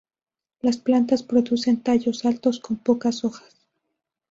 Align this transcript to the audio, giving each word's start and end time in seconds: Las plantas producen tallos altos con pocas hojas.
Las 0.61 0.77
plantas 0.77 1.21
producen 1.21 1.83
tallos 1.83 2.25
altos 2.25 2.59
con 2.59 2.75
pocas 2.77 3.23
hojas. 3.23 3.53